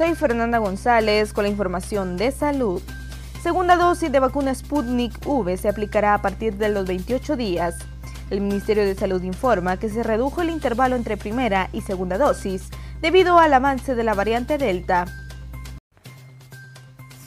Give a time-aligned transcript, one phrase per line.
[0.00, 2.80] Soy Fernanda González con la información de salud.
[3.42, 7.74] Segunda dosis de vacuna Sputnik V se aplicará a partir de los 28 días.
[8.30, 12.70] El Ministerio de Salud informa que se redujo el intervalo entre primera y segunda dosis
[13.02, 15.04] debido al avance de la variante Delta.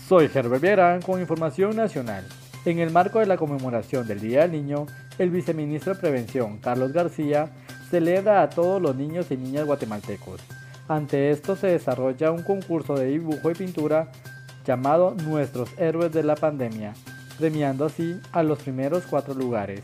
[0.08, 2.26] Soy Herbert Viera con información nacional.
[2.66, 4.88] En el marco de la conmemoración del Día del Niño,
[5.20, 7.52] el viceministro de Prevención, Carlos García,
[7.92, 10.42] celebra a todos los niños y niñas guatemaltecos.
[10.88, 14.11] Ante esto se desarrolla un concurso de dibujo y pintura
[14.66, 16.94] llamado Nuestros Héroes de la Pandemia,
[17.38, 19.84] premiando así a los primeros cuatro lugares.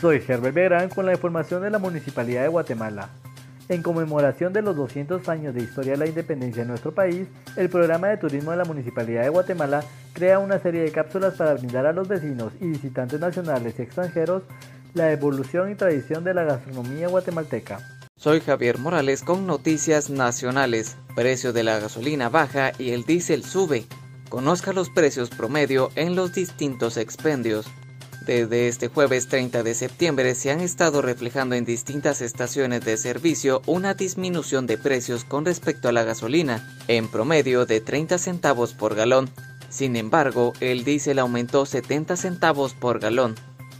[0.00, 3.10] Soy Herbert Verán con la información de la Municipalidad de Guatemala.
[3.68, 7.68] En conmemoración de los 200 años de historia de la independencia de nuestro país, el
[7.68, 11.86] programa de turismo de la Municipalidad de Guatemala crea una serie de cápsulas para brindar
[11.86, 14.42] a los vecinos y visitantes nacionales y extranjeros
[14.94, 17.95] la evolución y tradición de la gastronomía guatemalteca.
[18.18, 20.96] Soy Javier Morales con noticias nacionales.
[21.14, 23.84] Precio de la gasolina baja y el diésel sube.
[24.30, 27.66] Conozca los precios promedio en los distintos expendios.
[28.26, 33.60] Desde este jueves 30 de septiembre se han estado reflejando en distintas estaciones de servicio
[33.66, 38.94] una disminución de precios con respecto a la gasolina, en promedio de 30 centavos por
[38.94, 39.28] galón.
[39.68, 43.34] Sin embargo, el diésel aumentó 70 centavos por galón.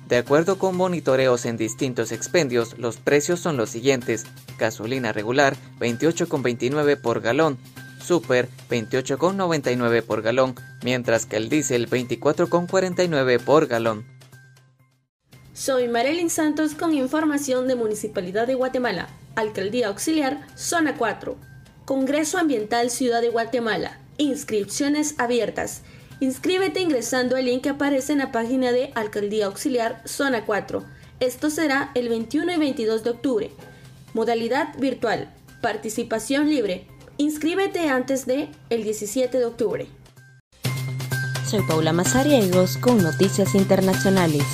[0.08, 4.24] De acuerdo con monitoreos en distintos expendios, los precios son los siguientes.
[4.56, 7.58] Gasolina regular 28,29 por galón,
[8.00, 14.06] super 28,99 por galón, mientras que el diésel 24,49 por galón.
[15.54, 21.36] Soy Marilyn Santos con información de Municipalidad de Guatemala, Alcaldía Auxiliar, Zona 4,
[21.84, 25.82] Congreso Ambiental Ciudad de Guatemala, inscripciones abiertas.
[26.18, 30.82] Inscríbete ingresando el link que aparece en la página de Alcaldía Auxiliar Zona 4.
[31.20, 33.50] Esto será el 21 y 22 de octubre.
[34.14, 35.30] Modalidad virtual.
[35.60, 36.86] Participación libre.
[37.18, 39.86] Inscríbete antes de el 17 de octubre.
[41.46, 44.44] Soy Paula Mazariegos con Noticias Internacionales.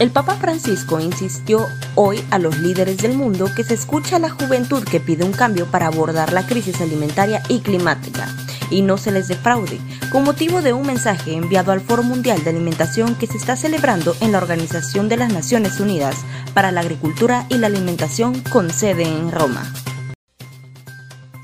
[0.00, 4.30] El Papa Francisco insistió hoy a los líderes del mundo que se escucha a la
[4.30, 8.28] juventud que pide un cambio para abordar la crisis alimentaria y climática
[8.70, 9.78] y no se les defraude,
[10.10, 14.14] con motivo de un mensaje enviado al Foro Mundial de Alimentación que se está celebrando
[14.20, 16.16] en la Organización de las Naciones Unidas
[16.54, 19.72] para la Agricultura y la Alimentación con sede en Roma.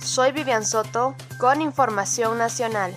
[0.00, 2.94] Soy Vivian Soto con Información Nacional.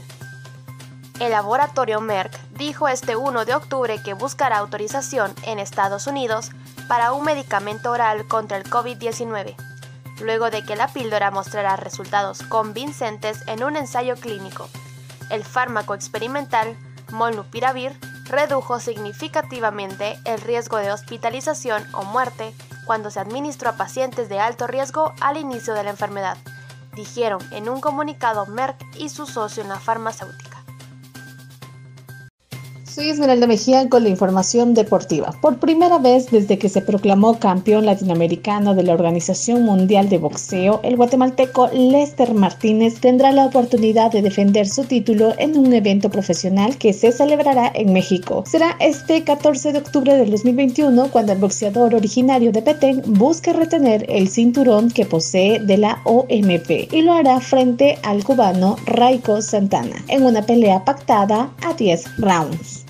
[1.20, 6.52] El laboratorio Merck dijo este 1 de octubre que buscará autorización en Estados Unidos
[6.88, 9.69] para un medicamento oral contra el COVID-19
[10.22, 14.70] luego de que la píldora mostrara resultados convincentes en un ensayo clínico.
[15.30, 16.78] El fármaco experimental
[17.12, 22.54] Molnupiravir redujo significativamente el riesgo de hospitalización o muerte
[22.86, 26.38] cuando se administró a pacientes de alto riesgo al inicio de la enfermedad,
[26.94, 30.59] dijeron en un comunicado Merck y su socio en la farmacéutica.
[33.00, 35.34] Soy Esmeralda Mejía con la información deportiva.
[35.40, 40.82] Por primera vez desde que se proclamó campeón latinoamericano de la Organización Mundial de Boxeo,
[40.84, 46.78] el guatemalteco Lester Martínez tendrá la oportunidad de defender su título en un evento profesional
[46.78, 48.44] que se celebrará en México.
[48.46, 54.06] Será este 14 de octubre del 2021 cuando el boxeador originario de Petén busque retener
[54.10, 59.96] el cinturón que posee de la OMP y lo hará frente al cubano Raico Santana
[60.10, 62.89] en una pelea pactada a 10 rounds.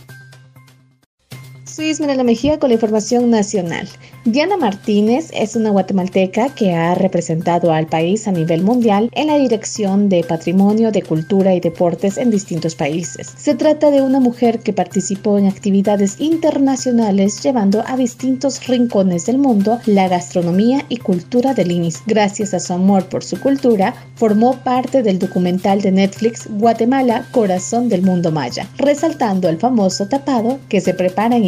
[1.80, 3.88] Soy Esmeralda Mejía con la información nacional.
[4.26, 9.38] Diana Martínez es una guatemalteca que ha representado al país a nivel mundial en la
[9.38, 13.34] dirección de patrimonio, de cultura y deportes en distintos países.
[13.38, 19.38] Se trata de una mujer que participó en actividades internacionales llevando a distintos rincones del
[19.38, 22.04] mundo la gastronomía y cultura del INIS.
[22.06, 27.88] Gracias a su amor por su cultura, formó parte del documental de Netflix Guatemala, Corazón
[27.88, 31.46] del Mundo Maya, resaltando el famoso tapado que se prepara en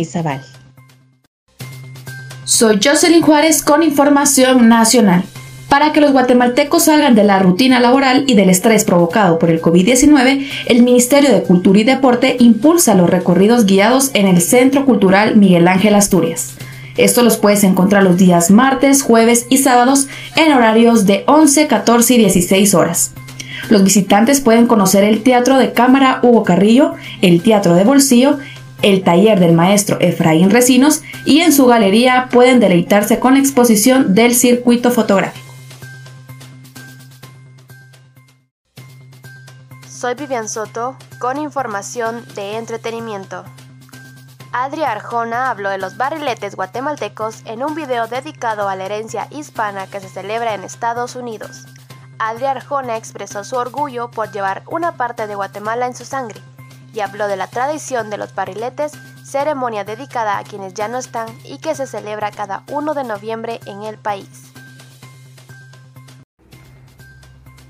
[2.43, 5.23] Soy Jocelyn Juárez con información nacional.
[5.69, 9.61] Para que los guatemaltecos salgan de la rutina laboral y del estrés provocado por el
[9.61, 15.37] COVID-19, el Ministerio de Cultura y Deporte impulsa los recorridos guiados en el Centro Cultural
[15.37, 16.55] Miguel Ángel Asturias.
[16.97, 22.16] Esto los puedes encontrar los días martes, jueves y sábados en horarios de 11, 14
[22.16, 23.13] y 16 horas.
[23.69, 28.37] Los visitantes pueden conocer el Teatro de Cámara Hugo Carrillo, el Teatro de Bolsillo
[28.81, 34.35] el taller del maestro Efraín Recinos y en su galería pueden deleitarse con exposición del
[34.35, 35.45] circuito fotográfico.
[39.87, 43.45] Soy Vivian Soto con información de entretenimiento.
[44.51, 49.87] Adri Arjona habló de los barriletes guatemaltecos en un video dedicado a la herencia hispana
[49.87, 51.66] que se celebra en Estados Unidos.
[52.19, 56.41] Adria Arjona expresó su orgullo por llevar una parte de Guatemala en su sangre
[56.93, 58.93] y habló de la tradición de los barriletes,
[59.23, 63.59] ceremonia dedicada a quienes ya no están y que se celebra cada 1 de noviembre
[63.66, 64.52] en el país.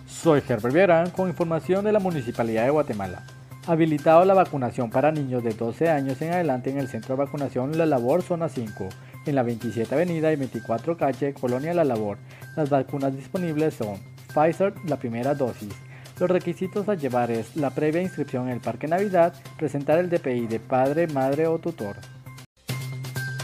[0.07, 3.23] Soy Herbert Viera con información de la Municipalidad de Guatemala.
[3.68, 7.77] Habilitado la vacunación para niños de 12 años en adelante en el Centro de Vacunación
[7.77, 8.89] La Labor Zona 5,
[9.25, 12.17] en la 27 Avenida y 24 Calle, Colonia La Labor.
[12.56, 14.00] Las vacunas disponibles son
[14.33, 15.74] Pfizer la primera dosis.
[16.21, 20.45] Los requisitos a llevar es la previa inscripción en el Parque Navidad, presentar el DPI
[20.45, 21.95] de padre, madre o tutor.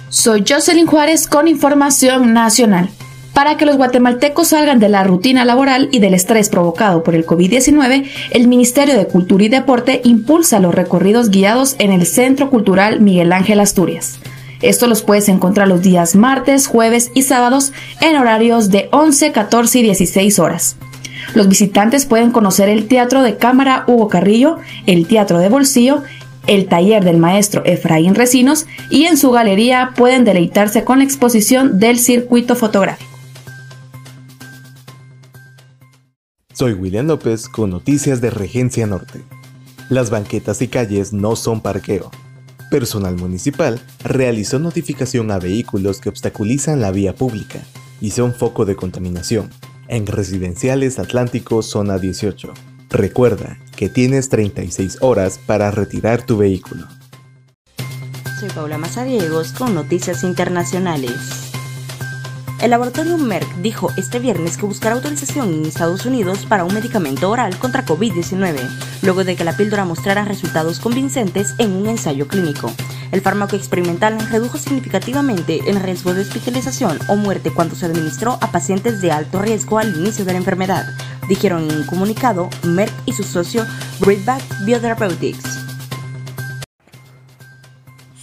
[0.10, 2.88] Soy Jocelyn Juárez con información nacional.
[3.34, 7.26] Para que los guatemaltecos salgan de la rutina laboral y del estrés provocado por el
[7.26, 13.02] COVID-19, el Ministerio de Cultura y Deporte impulsa los recorridos guiados en el Centro Cultural
[13.02, 14.20] Miguel Ángel Asturias.
[14.62, 19.80] Esto los puedes encontrar los días martes, jueves y sábados en horarios de 11, 14
[19.80, 20.76] y 16 horas.
[21.34, 26.04] Los visitantes pueden conocer el Teatro de Cámara Hugo Carrillo, el Teatro de Bolsillo,
[26.48, 31.80] el taller del maestro Efraín Recinos y en su galería pueden deleitarse con la exposición
[31.80, 33.12] del circuito fotográfico.
[36.54, 39.22] Soy William López con noticias de Regencia Norte.
[39.90, 42.10] Las banquetas y calles no son parqueo
[42.70, 47.60] personal municipal realizó notificación a vehículos que obstaculizan la vía pública
[48.02, 49.50] y son foco de contaminación
[49.88, 52.54] en Residenciales Atlántico Zona 18.
[52.90, 56.88] Recuerda que tienes 36 horas para retirar tu vehículo.
[58.40, 61.48] Soy Paula Mazariegos con Noticias Internacionales.
[62.62, 67.30] El laboratorio Merck dijo este viernes que buscará autorización en Estados Unidos para un medicamento
[67.30, 68.58] oral contra COVID-19,
[69.04, 72.72] luego de que la píldora mostrara resultados convincentes en un ensayo clínico.
[73.12, 78.52] El fármaco experimental redujo significativamente el riesgo de hospitalización o muerte cuando se administró a
[78.52, 80.86] pacientes de alto riesgo al inicio de la enfermedad,
[81.30, 83.66] dijeron en un comunicado Merck y su socio
[84.00, 85.68] Breedback Biotherapeutics.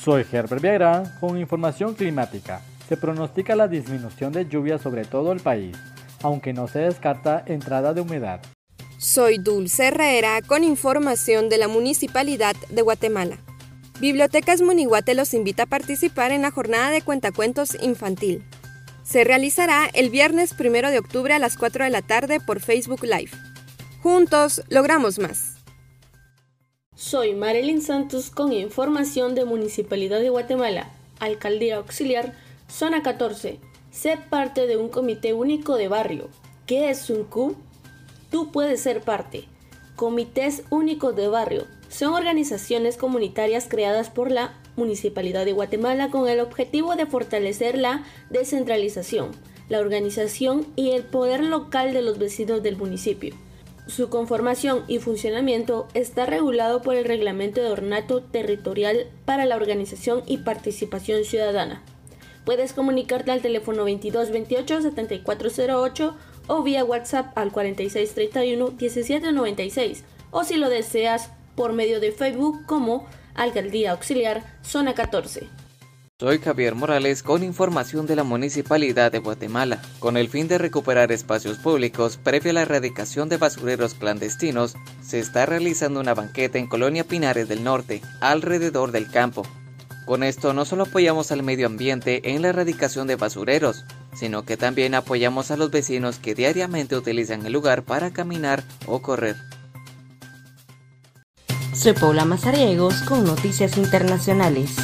[0.05, 2.61] Soy Herbert Vieira con información climática.
[2.89, 5.75] Se pronostica la disminución de lluvia sobre todo el país,
[6.23, 8.43] aunque no se descarta entrada de humedad.
[8.99, 13.39] Soy Dulce Herrera con información de la Municipalidad de Guatemala.
[14.00, 18.43] Bibliotecas Muniguate los invita a participar en la jornada de cuentacuentos infantil.
[19.05, 23.05] Se realizará el viernes 1 de octubre a las 4 de la tarde por Facebook
[23.05, 23.31] Live.
[24.02, 25.55] Juntos logramos más.
[26.96, 30.90] Soy Marilyn Santos con información de Municipalidad de Guatemala,
[31.20, 32.35] Alcaldía Auxiliar
[32.69, 33.61] Zona 14.
[33.93, 36.29] Sé parte de un comité único de barrio.
[36.67, 37.56] ¿Qué es un Q?
[38.31, 39.44] Tú puedes ser parte.
[39.94, 41.67] Comités únicos de barrio.
[41.94, 48.02] Son organizaciones comunitarias creadas por la Municipalidad de Guatemala con el objetivo de fortalecer la
[48.31, 49.31] descentralización,
[49.69, 53.37] la organización y el poder local de los vecinos del municipio.
[53.87, 60.25] Su conformación y funcionamiento está regulado por el Reglamento de Ornato Territorial para la Organización
[60.26, 61.85] y Participación Ciudadana.
[62.44, 66.17] Puedes comunicarte al teléfono 2228 7408
[66.49, 70.02] o vía WhatsApp al 4631 1796
[70.32, 75.49] o si lo deseas por medio de Facebook como Alcaldía Auxiliar Zona 14.
[76.21, 79.83] Soy Javier Morales con información de la Municipalidad de Guatemala.
[79.99, 85.19] Con el fin de recuperar espacios públicos previo a la erradicación de basureros clandestinos, se
[85.19, 89.43] está realizando una banqueta en Colonia Pinares del Norte, alrededor del campo.
[90.07, 94.57] Con esto no solo apoyamos al medio ambiente en la erradicación de basureros, sino que
[94.57, 99.37] también apoyamos a los vecinos que diariamente utilizan el lugar para caminar o correr.
[101.75, 104.76] Soy Paula Mazariegos con Noticias Internacionales.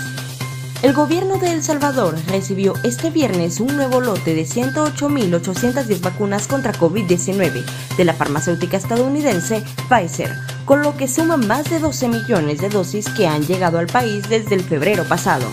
[0.83, 6.73] El gobierno de El Salvador recibió este viernes un nuevo lote de 108.810 vacunas contra
[6.73, 7.65] COVID-19
[7.97, 13.09] de la farmacéutica estadounidense Pfizer, con lo que suma más de 12 millones de dosis
[13.11, 15.47] que han llegado al país desde el febrero pasado.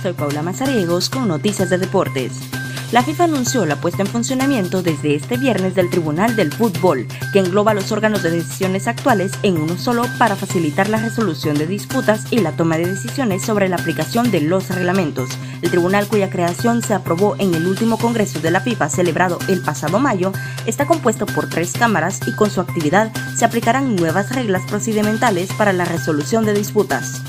[0.00, 2.59] Soy Paula Mazariegos con Noticias de Deportes.
[2.92, 7.38] La FIFA anunció la puesta en funcionamiento desde este viernes del Tribunal del Fútbol, que
[7.38, 12.24] engloba los órganos de decisiones actuales en uno solo para facilitar la resolución de disputas
[12.32, 15.30] y la toma de decisiones sobre la aplicación de los reglamentos.
[15.62, 19.62] El tribunal cuya creación se aprobó en el último Congreso de la FIFA celebrado el
[19.62, 20.32] pasado mayo
[20.66, 25.72] está compuesto por tres cámaras y con su actividad se aplicarán nuevas reglas procedimentales para
[25.72, 27.22] la resolución de disputas.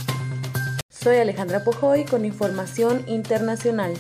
[0.90, 3.94] Soy Alejandra Pujoy con información internacional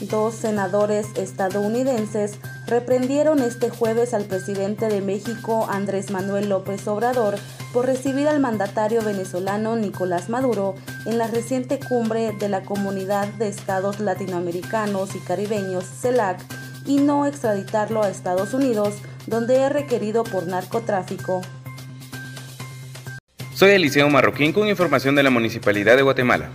[0.00, 7.36] dos senadores estadounidenses reprendieron este jueves al presidente de México, Andrés Manuel López Obrador,
[7.72, 10.74] por recibir al mandatario venezolano Nicolás Maduro
[11.06, 16.40] en la reciente cumbre de la Comunidad de Estados Latinoamericanos y Caribeños, CELAC,
[16.86, 18.94] y no extraditarlo a Estados Unidos,
[19.26, 21.40] donde es requerido por narcotráfico.
[23.54, 26.50] Soy Eliseo Marroquín con información de la Municipalidad de Guatemala.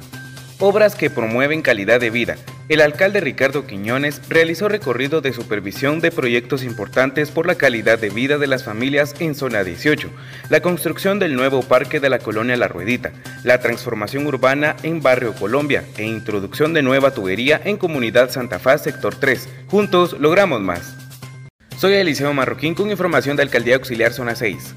[0.61, 2.35] Obras que promueven calidad de vida.
[2.67, 8.09] El alcalde Ricardo Quiñones realizó recorrido de supervisión de proyectos importantes por la calidad de
[8.09, 10.09] vida de las familias en zona 18,
[10.49, 13.13] la construcción del nuevo parque de la colonia La Ruedita,
[13.45, 18.83] la transformación urbana en Barrio Colombia e introducción de nueva tubería en Comunidad Santa Faz
[18.83, 19.47] Sector 3.
[19.67, 20.93] Juntos logramos más.
[21.77, 24.75] Soy Eliseo Marroquín con información de Alcaldía Auxiliar Zona 6.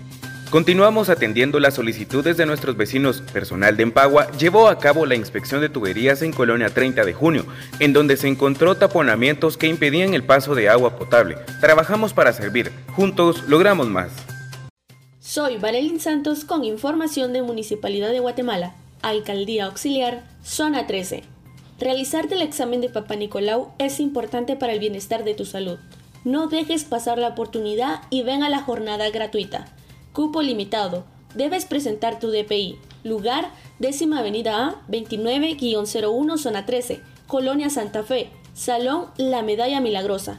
[0.52, 3.23] Continuamos atendiendo las solicitudes de nuestros vecinos.
[3.23, 7.47] Personal de Empagua llevó a cabo la inspección de tuberías en Colonia 30 de junio,
[7.78, 11.37] en donde se encontró taponamientos que impedían el paso de agua potable.
[11.62, 12.71] Trabajamos para servir.
[12.94, 14.12] Juntos logramos más.
[15.21, 21.23] Soy Varelin Santos con información de Municipalidad de Guatemala, Alcaldía Auxiliar, Zona 13.
[21.80, 25.78] Realizarte el examen de Papá Nicolau es importante para el bienestar de tu salud.
[26.25, 29.64] No dejes pasar la oportunidad y ven a la jornada gratuita.
[30.12, 31.04] Cupo limitado.
[31.35, 32.78] Debes presentar tu DPI.
[33.02, 38.31] Lugar, décima avenida A, 29-01, zona 13, Colonia Santa Fe.
[38.54, 40.38] Salón La Medalla Milagrosa.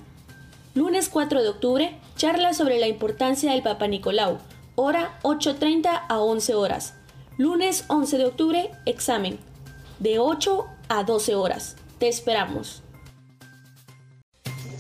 [0.76, 4.38] Lunes 4 de octubre, charla sobre la importancia del Papa Nicolau.
[4.76, 6.94] Hora 8.30 a 11 horas.
[7.38, 9.40] Lunes 11 de octubre, examen.
[9.98, 11.76] De 8 a 12 horas.
[11.98, 12.83] Te esperamos.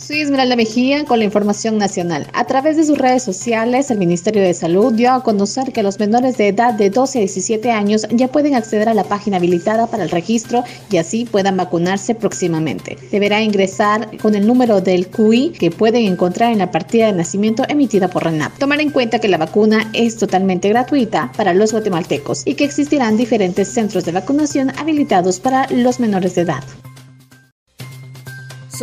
[0.05, 2.27] Soy Esmeralda Mejía con la información nacional.
[2.33, 5.97] A través de sus redes sociales, el Ministerio de Salud dio a conocer que los
[5.97, 9.87] menores de edad de 12 a 17 años ya pueden acceder a la página habilitada
[9.87, 12.97] para el registro y así puedan vacunarse próximamente.
[13.11, 17.63] Deberá ingresar con el número del QI que pueden encontrar en la partida de nacimiento
[17.69, 18.57] emitida por RENAP.
[18.57, 23.15] Tomar en cuenta que la vacuna es totalmente gratuita para los guatemaltecos y que existirán
[23.15, 26.63] diferentes centros de vacunación habilitados para los menores de edad.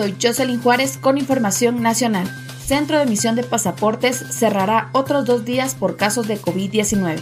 [0.01, 2.27] Soy Jocelyn Juárez con información nacional.
[2.65, 7.21] Centro de emisión de pasaportes cerrará otros dos días por casos de COVID-19.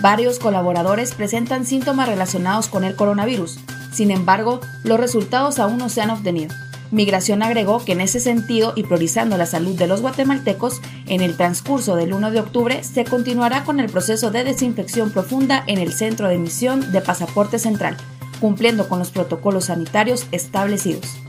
[0.00, 3.58] Varios colaboradores presentan síntomas relacionados con el coronavirus.
[3.92, 6.54] Sin embargo, los resultados aún no se han obtenido.
[6.92, 11.36] Migración agregó que en ese sentido y priorizando la salud de los guatemaltecos, en el
[11.36, 15.92] transcurso del 1 de octubre se continuará con el proceso de desinfección profunda en el
[15.92, 17.96] centro de emisión de pasaporte central,
[18.38, 21.25] cumpliendo con los protocolos sanitarios establecidos.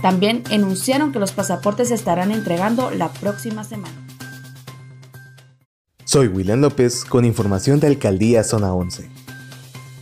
[0.00, 3.94] También enunciaron que los pasaportes se estarán entregando la próxima semana.
[6.04, 9.10] Soy William López con información de Alcaldía Zona 11.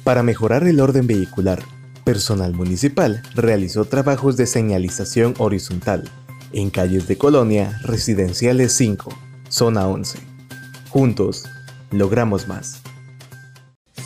[0.05, 1.63] Para mejorar el orden vehicular,
[2.05, 6.09] personal municipal realizó trabajos de señalización horizontal
[6.53, 9.13] en calles de Colonia Residenciales 5,
[9.49, 10.19] Zona 11.
[10.91, 11.45] Juntos,
[11.91, 12.83] logramos más.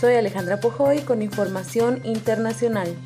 [0.01, 2.97] Soy Alejandra Pojoy con información internacional.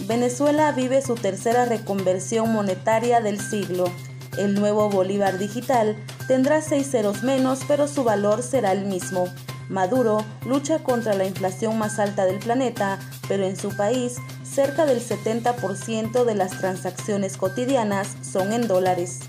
[0.00, 3.90] Venezuela vive su tercera reconversión monetaria del siglo.
[4.36, 5.96] El nuevo Bolívar digital
[6.26, 9.26] tendrá seis ceros menos, pero su valor será el mismo.
[9.68, 12.98] Maduro lucha contra la inflación más alta del planeta,
[13.28, 19.20] pero en su país cerca del 70% de las transacciones cotidianas son en dólares.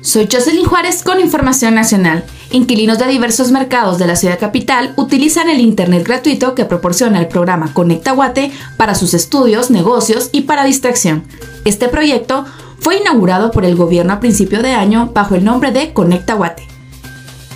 [0.00, 2.24] Soy Jocelyn Juárez con Información Nacional.
[2.52, 7.28] Inquilinos de diversos mercados de la ciudad capital utilizan el Internet gratuito que proporciona el
[7.28, 11.22] programa Conecta Guate para sus estudios, negocios y para distracción.
[11.64, 12.44] Este proyecto
[12.80, 16.66] fue inaugurado por el gobierno a principio de año bajo el nombre de Conecta Guate.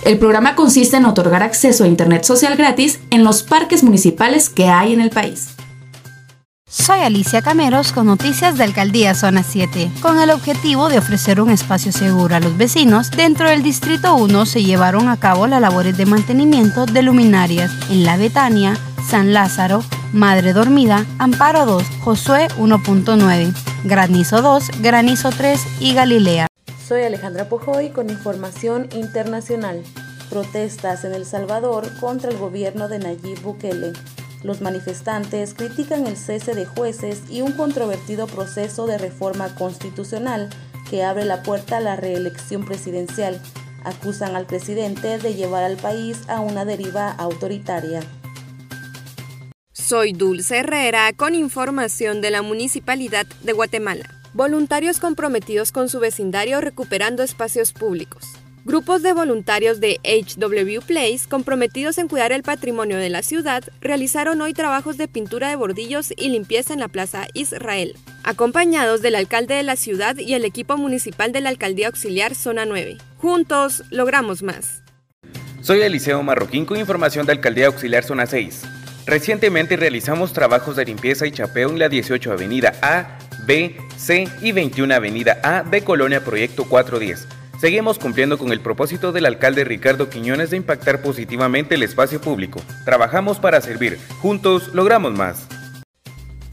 [0.05, 4.67] El programa consiste en otorgar acceso a Internet social gratis en los parques municipales que
[4.67, 5.54] hay en el país.
[6.77, 9.89] Soy Alicia Cameros con noticias de Alcaldía Zona 7.
[10.01, 14.45] Con el objetivo de ofrecer un espacio seguro a los vecinos, dentro del Distrito 1
[14.45, 18.77] se llevaron a cabo las labores de mantenimiento de luminarias en La Betania,
[19.09, 23.53] San Lázaro, Madre Dormida, Amparo 2, Josué 1.9,
[23.85, 26.47] Granizo 2, Granizo 3 y Galilea.
[26.85, 29.81] Soy Alejandra Pojoy con información internacional.
[30.29, 33.93] Protestas en El Salvador contra el gobierno de Nayib Bukele.
[34.43, 40.49] Los manifestantes critican el cese de jueces y un controvertido proceso de reforma constitucional
[40.89, 43.41] que abre la puerta a la reelección presidencial.
[43.83, 48.01] Acusan al presidente de llevar al país a una deriva autoritaria.
[49.71, 54.09] Soy Dulce Herrera con información de la Municipalidad de Guatemala.
[54.33, 58.34] Voluntarios comprometidos con su vecindario recuperando espacios públicos.
[58.67, 64.41] Grupos de voluntarios de HW Place, comprometidos en cuidar el patrimonio de la ciudad, realizaron
[64.41, 69.53] hoy trabajos de pintura de bordillos y limpieza en la Plaza Israel, acompañados del alcalde
[69.53, 72.97] de la ciudad y el equipo municipal de la Alcaldía Auxiliar Zona 9.
[73.17, 74.81] Juntos logramos más.
[75.61, 78.63] Soy Eliseo Marroquín con información de Alcaldía Auxiliar Zona 6.
[79.05, 84.53] Recientemente realizamos trabajos de limpieza y chapeo en la 18 Avenida A, B, C y
[84.53, 87.44] 21 Avenida A de Colonia Proyecto 410.
[87.65, 92.61] Seguimos cumpliendo con el propósito del alcalde Ricardo Quiñones de impactar positivamente el espacio público.
[92.85, 93.97] Trabajamos para servir.
[94.21, 95.47] Juntos logramos más.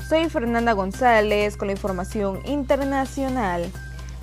[0.09, 3.71] Soy Fernanda González con la información internacional.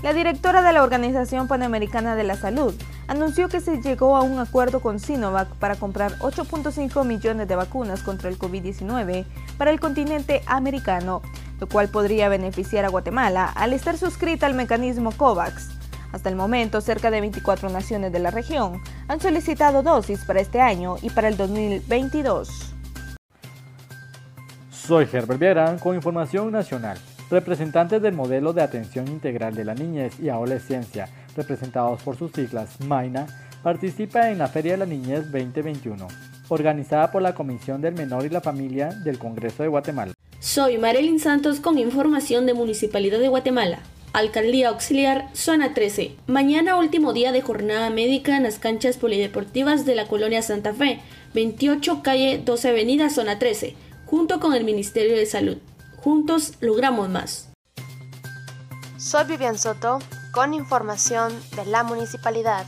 [0.02, 2.74] La directora de la Organización Panamericana de la Salud
[3.06, 8.02] anunció que se llegó a un acuerdo con Sinovac para comprar 8.5 millones de vacunas
[8.02, 9.26] contra el COVID-19
[9.60, 11.22] para el continente americano,
[11.60, 15.79] lo cual podría beneficiar a Guatemala al estar suscrita al mecanismo COVAX.
[16.12, 20.60] Hasta el momento, cerca de 24 naciones de la región han solicitado dosis para este
[20.60, 22.76] año y para el 2022.
[24.72, 26.98] Soy Herbert Viera con información nacional.
[27.30, 32.80] Representantes del modelo de atención integral de la niñez y adolescencia, representados por sus siglas
[32.80, 33.28] MAINA,
[33.62, 36.08] participa en la Feria de la Niñez 2021,
[36.48, 40.14] organizada por la Comisión del Menor y la Familia del Congreso de Guatemala.
[40.40, 43.80] Soy Marilyn Santos con información de Municipalidad de Guatemala.
[44.12, 46.16] Alcaldía Auxiliar, Zona 13.
[46.26, 51.00] Mañana último día de jornada médica en las canchas polideportivas de la colonia Santa Fe,
[51.36, 53.76] 28 calle 12 avenida, Zona 13,
[54.08, 55.58] junto con el Ministerio de Salud.
[55.98, 57.50] Juntos logramos más.
[58.98, 60.00] Soy Vivian Soto
[60.32, 62.66] con información de la municipalidad.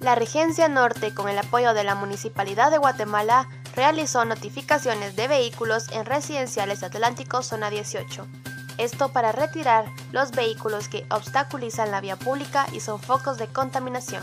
[0.00, 5.90] La Regencia Norte, con el apoyo de la Municipalidad de Guatemala, realizó notificaciones de vehículos
[5.92, 8.26] en residenciales Atlánticos Zona 18
[8.78, 14.22] esto para retirar los vehículos que obstaculizan la vía pública y son focos de contaminación.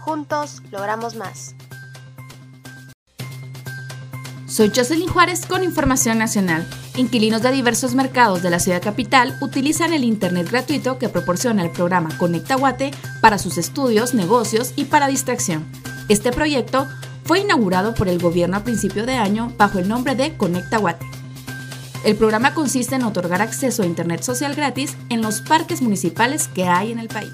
[0.00, 1.54] Juntos logramos más.
[4.46, 6.66] Soy Jocelyn Juárez con Información Nacional.
[6.96, 11.70] Inquilinos de diversos mercados de la ciudad capital utilizan el Internet gratuito que proporciona el
[11.70, 15.66] programa Conecta Guate para sus estudios, negocios y para distracción.
[16.08, 16.86] Este proyecto
[17.24, 21.15] fue inaugurado por el gobierno a principio de año bajo el nombre de Conecta Guate.
[22.06, 26.62] El programa consiste en otorgar acceso a Internet social gratis en los parques municipales que
[26.62, 27.32] hay en el país.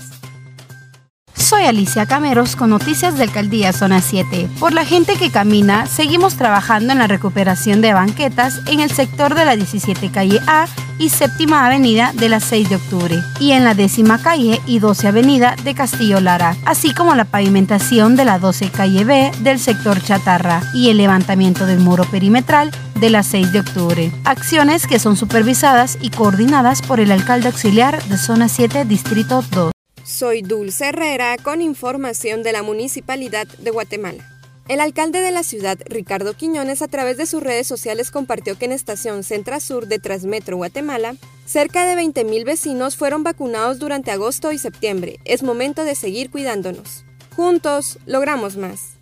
[1.52, 4.49] Soy Alicia Cameros con noticias de Alcaldía Zona 7.
[4.58, 9.34] Por la gente que camina, seguimos trabajando en la recuperación de banquetas en el sector
[9.34, 10.65] de la 17 calle A
[10.99, 15.08] y séptima avenida de la 6 de octubre y en la décima calle y 12
[15.08, 20.02] avenida de Castillo Lara, así como la pavimentación de la 12 calle B del sector
[20.02, 24.10] Chatarra y el levantamiento del muro perimetral de la 6 de octubre.
[24.25, 29.72] Acciones que son supervisadas y coordinadas por el alcalde auxiliar de Zona 7, Distrito 2.
[30.04, 34.28] Soy Dulce Herrera con información de la Municipalidad de Guatemala.
[34.69, 38.65] El alcalde de la ciudad, Ricardo Quiñones, a través de sus redes sociales compartió que
[38.65, 41.15] en estación Centra Sur de Transmetro Guatemala,
[41.47, 45.19] cerca de 20.000 vecinos fueron vacunados durante agosto y septiembre.
[45.25, 47.04] Es momento de seguir cuidándonos.
[47.36, 48.95] Juntos logramos más.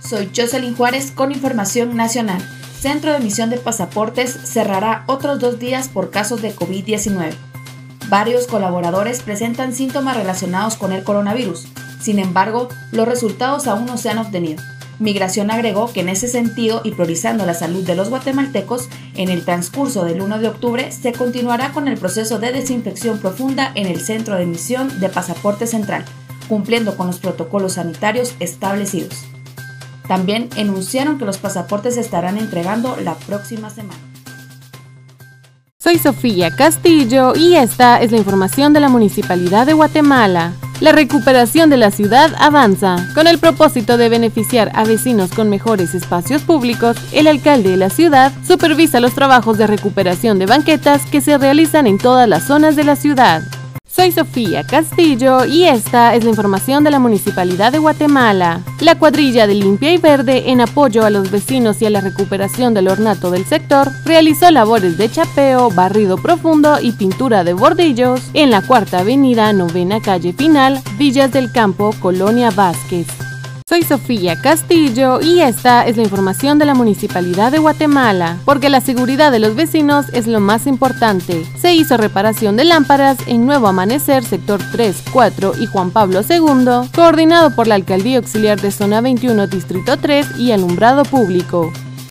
[0.00, 2.42] Soy Jocelyn Juárez con Información Nacional.
[2.80, 7.51] Centro de emisión de pasaportes cerrará otros dos días por casos de COVID-19.
[8.12, 11.66] Varios colaboradores presentan síntomas relacionados con el coronavirus.
[11.98, 14.62] Sin embargo, los resultados aún no se han obtenido.
[14.98, 19.46] Migración agregó que en ese sentido y priorizando la salud de los guatemaltecos, en el
[19.46, 23.98] transcurso del 1 de octubre se continuará con el proceso de desinfección profunda en el
[23.98, 26.04] centro de emisión de pasaporte central,
[26.50, 29.24] cumpliendo con los protocolos sanitarios establecidos.
[30.06, 34.11] También enunciaron que los pasaportes se estarán entregando la próxima semana.
[35.82, 40.52] Soy Sofía Castillo y esta es la información de la Municipalidad de Guatemala.
[40.80, 43.04] La recuperación de la ciudad avanza.
[43.16, 47.90] Con el propósito de beneficiar a vecinos con mejores espacios públicos, el alcalde de la
[47.90, 52.76] ciudad supervisa los trabajos de recuperación de banquetas que se realizan en todas las zonas
[52.76, 53.42] de la ciudad.
[53.94, 58.62] Soy Sofía Castillo y esta es la información de la Municipalidad de Guatemala.
[58.80, 62.72] La cuadrilla de Limpia y Verde, en apoyo a los vecinos y a la recuperación
[62.72, 68.50] del ornato del sector, realizó labores de chapeo, barrido profundo y pintura de bordillos en
[68.50, 73.21] la Cuarta Avenida, Novena Calle Final, Villas del Campo, Colonia Vázquez.
[73.72, 78.82] Soy Sofía Castillo y esta es la información de la Municipalidad de Guatemala, porque la
[78.82, 81.46] seguridad de los vecinos es lo más importante.
[81.58, 86.90] Se hizo reparación de lámparas en Nuevo Amanecer, sector 3, 4 y Juan Pablo II,
[86.94, 91.72] coordinado por la Alcaldía Auxiliar de Zona 21, Distrito 3 y Alumbrado Público.